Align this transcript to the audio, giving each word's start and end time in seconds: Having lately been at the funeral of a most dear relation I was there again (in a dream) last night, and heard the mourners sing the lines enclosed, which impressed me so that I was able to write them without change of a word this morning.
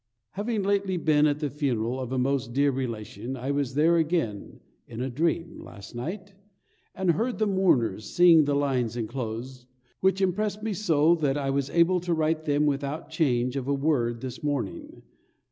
Having 0.31 0.63
lately 0.63 0.97
been 0.97 1.27
at 1.27 1.37
the 1.41 1.49
funeral 1.51 1.99
of 1.99 2.11
a 2.11 2.17
most 2.17 2.53
dear 2.53 2.71
relation 2.71 3.35
I 3.37 3.51
was 3.51 3.75
there 3.75 3.97
again 3.97 4.59
(in 4.87 4.99
a 4.99 5.11
dream) 5.11 5.59
last 5.59 5.93
night, 5.93 6.33
and 6.95 7.11
heard 7.11 7.37
the 7.37 7.45
mourners 7.45 8.09
sing 8.09 8.45
the 8.45 8.55
lines 8.55 8.97
enclosed, 8.97 9.67
which 9.99 10.19
impressed 10.19 10.63
me 10.63 10.73
so 10.73 11.13
that 11.13 11.37
I 11.37 11.51
was 11.51 11.69
able 11.69 11.99
to 11.99 12.15
write 12.15 12.45
them 12.45 12.65
without 12.65 13.11
change 13.11 13.55
of 13.55 13.67
a 13.67 13.75
word 13.75 14.21
this 14.21 14.41
morning. 14.41 15.03